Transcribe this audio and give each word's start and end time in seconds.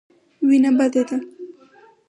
وېنه 0.47 0.71
بده 0.79 1.01
ده. 1.07 1.17